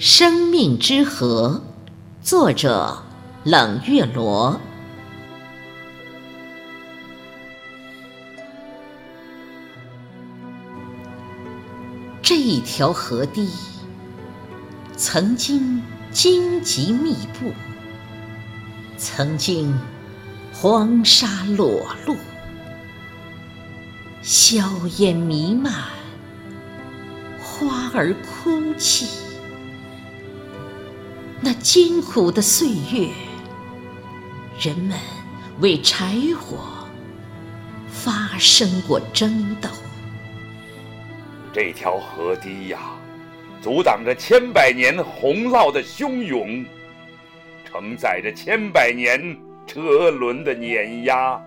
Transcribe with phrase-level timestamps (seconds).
[0.00, 1.60] 生命之河，
[2.22, 3.02] 作者
[3.42, 4.60] 冷月罗。
[12.22, 13.50] 这一条河堤，
[14.96, 17.52] 曾经荆棘密布，
[18.96, 19.76] 曾经
[20.52, 22.14] 黄沙裸露，
[24.22, 24.62] 硝
[24.98, 25.72] 烟弥漫，
[27.42, 29.27] 花儿哭泣。
[31.40, 33.08] 那艰苦的岁月，
[34.60, 34.98] 人们
[35.60, 36.58] 为柴火
[37.88, 39.68] 发生过争斗。
[41.52, 42.78] 这条河堤呀，
[43.62, 46.64] 阻挡着千百年洪涝的汹涌，
[47.64, 51.40] 承载着千百年车轮的碾压。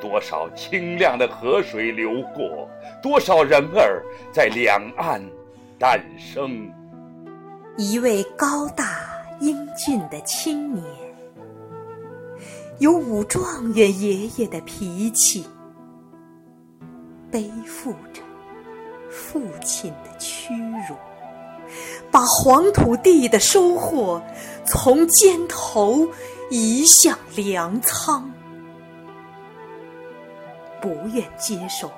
[0.00, 2.70] 多少清亮的河水流过，
[3.02, 5.20] 多少人儿在两岸
[5.80, 6.70] 诞生。
[7.78, 9.02] 一位高大
[9.38, 10.82] 英俊的青年，
[12.78, 15.44] 有武状元爷爷的脾气，
[17.30, 18.22] 背负着
[19.10, 20.54] 父亲的屈
[20.88, 20.96] 辱，
[22.10, 24.22] 把黄土地的收获
[24.64, 26.08] 从肩头
[26.48, 28.32] 移向粮仓，
[30.80, 31.92] 不愿接受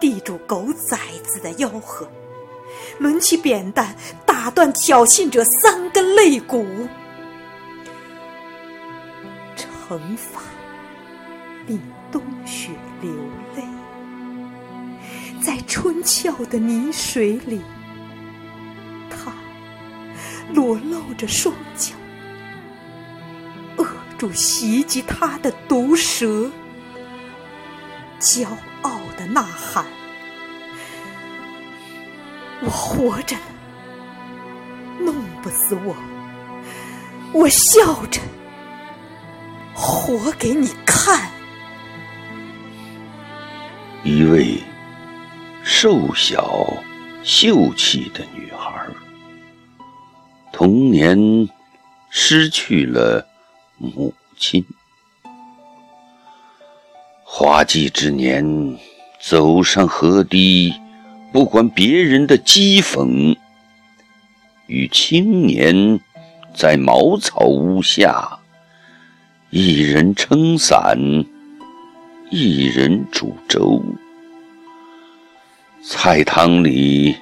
[0.00, 2.04] 地主狗崽子的吆喝。
[2.98, 3.94] 抡起扁担，
[4.42, 6.66] 打断挑衅者三根肋骨。
[9.54, 10.40] 惩罚
[11.66, 11.78] 令
[12.10, 12.70] 冬雪
[13.02, 13.12] 流
[13.54, 13.62] 泪，
[15.42, 17.60] 在春俏的泥水里，
[19.10, 19.30] 他
[20.54, 21.92] 裸露着双脚，
[23.76, 23.86] 扼
[24.16, 26.50] 住袭击他的毒蛇，
[28.18, 28.46] 骄
[28.80, 29.84] 傲的呐喊。
[32.62, 33.36] 我活着，
[35.04, 35.96] 弄不死我，
[37.32, 38.20] 我笑着
[39.74, 41.30] 活给你看。
[44.02, 44.58] 一位
[45.62, 46.82] 瘦小
[47.22, 48.86] 秀气的女孩，
[50.52, 51.48] 童年
[52.08, 53.26] 失去了
[53.76, 54.64] 母亲，
[57.24, 58.78] 花季之年
[59.20, 60.74] 走上河堤。
[61.32, 63.36] 不管别人的讥讽，
[64.70, 65.98] 与青年
[66.54, 68.38] 在茅草屋下，
[69.50, 70.96] 一人撑伞，
[72.30, 73.82] 一人煮粥。
[75.82, 77.16] 菜汤里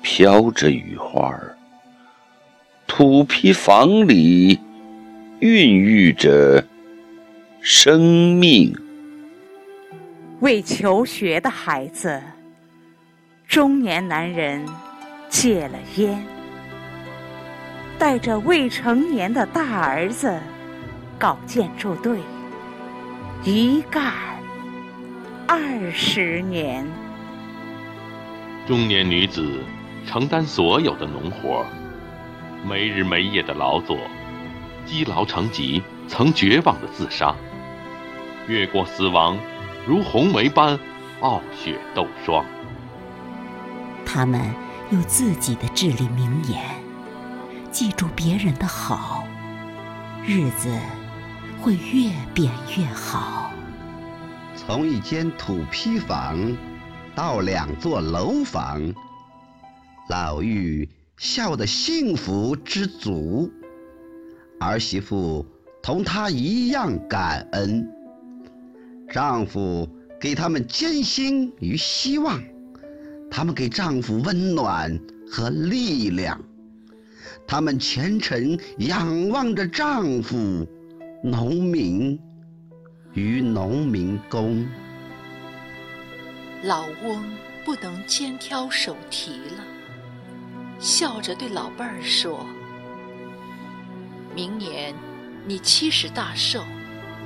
[0.00, 1.38] 飘着雨花，
[2.86, 4.58] 土坯房里
[5.40, 6.64] 孕育着
[7.60, 8.74] 生命。
[10.40, 12.22] 为求学的孩子。
[13.46, 14.64] 中年男人
[15.28, 16.24] 戒了烟，
[18.04, 20.38] 带着未成年的大儿子
[21.18, 22.20] 搞建筑队，
[23.42, 24.12] 一干
[25.48, 26.86] 二十年。
[28.68, 29.58] 中年女子
[30.06, 31.64] 承担所有的农活，
[32.68, 33.96] 没日没夜的劳作，
[34.84, 37.34] 积劳成疾，曾绝望的自杀，
[38.46, 39.38] 越过死亡，
[39.86, 40.78] 如红梅般
[41.20, 42.44] 傲雪斗霜。
[44.04, 44.42] 他们
[44.90, 46.60] 有自己的至理名言，
[47.74, 49.26] 记住别人的好，
[50.24, 50.68] 日子
[51.60, 52.48] 会越变
[52.78, 53.52] 越好。
[54.54, 56.56] 从一间土坯房
[57.16, 58.80] 到两座楼房，
[60.08, 63.50] 老妪笑得幸福知足，
[64.60, 65.44] 儿媳妇
[65.82, 67.90] 同她一样感恩，
[69.10, 69.88] 丈夫
[70.20, 72.40] 给他们艰辛与希望。
[73.28, 74.96] 他们给丈夫温暖
[75.28, 76.40] 和力量，
[77.46, 80.66] 他们虔诚仰望着丈夫，
[81.22, 82.18] 农民
[83.12, 84.66] 与农民工。
[86.62, 87.24] 老翁
[87.64, 89.64] 不能肩挑手提了，
[90.78, 92.46] 笑着对老伴儿说
[94.34, 94.94] ：“明年
[95.46, 96.64] 你七十大寿，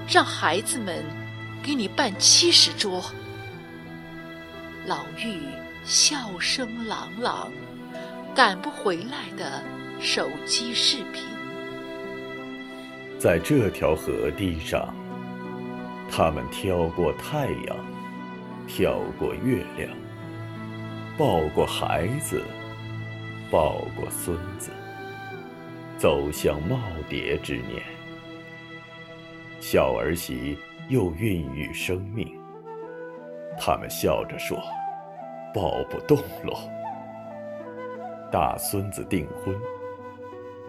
[0.08, 1.04] 让孩子们
[1.62, 3.02] 给你办七十桌。”
[4.86, 5.38] 老妪。
[5.84, 7.50] 笑声朗朗，
[8.34, 9.62] 赶不回来的
[10.00, 11.24] 手机视频。
[13.18, 14.94] 在这条河堤上，
[16.08, 17.76] 他们挑过太阳，
[18.66, 19.90] 挑过月亮，
[21.18, 22.42] 抱过孩子，
[23.50, 24.70] 抱过孙子，
[25.96, 26.78] 走向耄
[27.08, 27.82] 耋之年。
[29.58, 30.56] 小儿媳
[30.88, 32.38] 又孕育生命，
[33.58, 34.62] 他们笑着说。
[35.54, 36.70] 抱不动喽。
[38.30, 39.58] 大孙子订婚。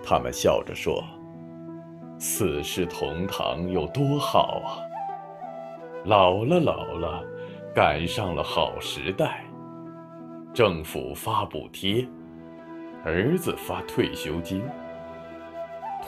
[0.03, 1.03] 他们笑着说
[2.17, 4.81] ：“四世同堂有多好啊！
[6.05, 7.23] 老了老了，
[7.75, 9.43] 赶上了好时代，
[10.53, 12.07] 政府发补贴，
[13.03, 14.63] 儿子发退休金，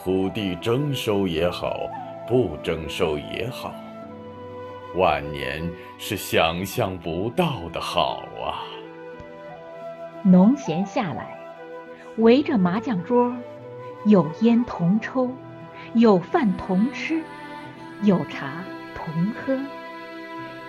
[0.02, 1.88] 土地征收也好，
[2.26, 3.72] 不征收也好。”
[4.94, 8.60] 万年是想象不到的好啊！
[10.22, 11.38] 农闲下来，
[12.18, 13.34] 围着麻将桌，
[14.04, 15.30] 有烟同抽，
[15.94, 17.22] 有饭同吃，
[18.02, 18.64] 有茶
[18.94, 19.58] 同喝，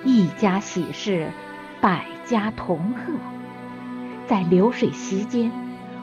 [0.03, 1.29] 一家喜事，
[1.81, 3.13] 百家同贺。
[4.27, 5.51] 在流水席间，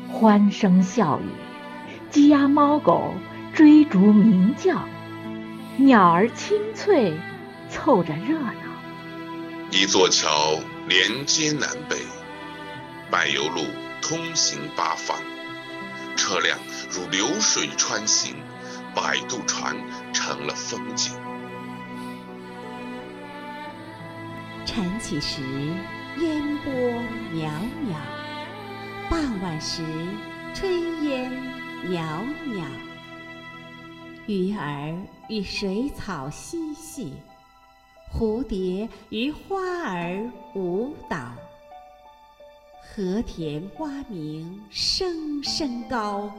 [0.08, 1.28] 欢声笑语，
[2.10, 3.14] 鸡鸭猫狗
[3.54, 4.84] 追逐鸣叫，
[5.76, 7.14] 鸟儿清脆。
[7.72, 8.52] 凑着热闹。
[9.70, 11.96] 一座桥连接南北，
[13.08, 13.62] 柏油路
[14.02, 15.16] 通行八方，
[16.16, 16.58] 车辆
[16.90, 18.34] 如流水穿行，
[18.94, 19.76] 摆渡船
[20.12, 21.12] 成了风景。
[24.66, 25.42] 晨起时
[26.18, 26.72] 烟波
[27.32, 27.50] 袅
[27.88, 27.96] 袅，
[29.08, 29.82] 傍晚时
[30.54, 30.68] 炊
[31.02, 31.32] 烟
[31.88, 32.64] 袅袅，
[34.26, 34.94] 鱼儿
[35.28, 37.14] 与水草嬉戏。
[38.12, 39.56] 蝴蝶与花
[39.88, 41.32] 儿舞蹈，
[43.00, 46.30] 和田蛙鸣声声高，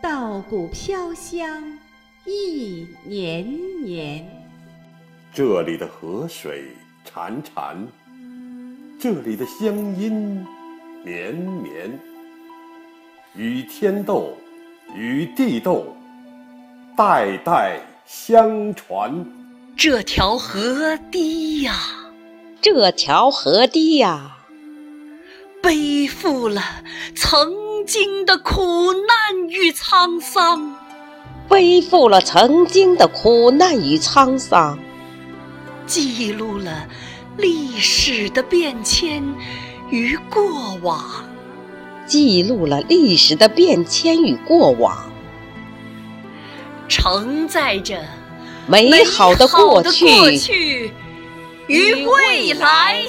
[0.00, 1.60] 稻谷飘香
[2.24, 3.44] 一年
[3.82, 4.24] 年。
[5.34, 6.68] 这里的河水
[7.04, 7.78] 潺潺，
[9.00, 10.46] 这里的乡音
[11.04, 11.98] 绵绵，
[13.34, 14.32] 与天斗，
[14.94, 15.92] 与地斗，
[16.96, 19.26] 代代相传。
[19.76, 21.74] 这条河堤呀，
[22.62, 24.35] 这条河堤呀，
[25.66, 26.62] 背负了
[27.16, 27.52] 曾
[27.88, 30.76] 经的苦难与沧桑，
[31.48, 34.78] 背负了曾经的苦难与沧桑，
[35.84, 36.86] 记录了
[37.36, 39.34] 历史的变迁
[39.90, 41.04] 与过往，
[42.06, 45.10] 记录了历史的变迁与过往，
[46.86, 48.04] 承载着。
[48.68, 50.92] 美好的过去
[51.66, 53.02] 与未来。